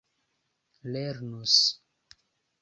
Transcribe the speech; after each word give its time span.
lernus 0.91 1.59